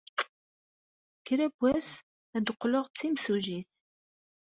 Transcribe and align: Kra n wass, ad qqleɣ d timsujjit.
Kra 1.25 1.47
n 1.49 1.53
wass, 1.59 1.89
ad 2.35 2.51
qqleɣ 2.55 2.85
d 2.87 2.93
timsujjit. 2.97 3.71